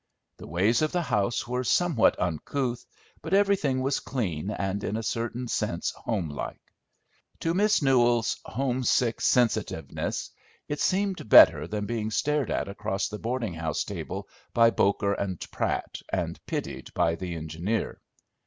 The 0.37 0.47
ways 0.47 0.81
of 0.81 0.91
the 0.91 1.03
house 1.03 1.47
were 1.47 1.63
somewhat 1.63 2.17
uncouth, 2.17 2.83
but 3.21 3.35
everything 3.35 3.81
was 3.83 3.99
clean 3.99 4.49
and 4.49 4.83
in 4.83 4.97
a 4.97 5.03
certain 5.03 5.47
sense 5.47 5.91
homelike. 5.91 6.73
To 7.41 7.53
Miss 7.53 7.83
Newell's 7.83 8.39
homesick 8.43 9.21
sensitiveness 9.21 10.31
it 10.67 10.79
seemed 10.79 11.29
better 11.29 11.67
than 11.67 11.85
being 11.85 12.09
stared 12.09 12.49
at 12.49 12.67
across 12.67 13.09
the 13.09 13.19
boarding 13.19 13.53
house 13.53 13.83
table 13.83 14.27
by 14.55 14.71
Boker 14.71 15.13
and 15.13 15.39
Pratt, 15.51 15.99
and 16.11 16.43
pitied 16.47 16.91
by 16.95 17.13
the 17.13 17.35
engineer. 17.35 18.01